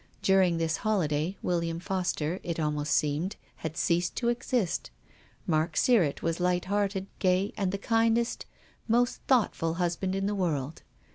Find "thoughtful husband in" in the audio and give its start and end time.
9.27-10.25